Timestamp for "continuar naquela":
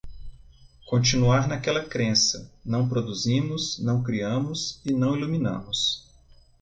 0.87-1.83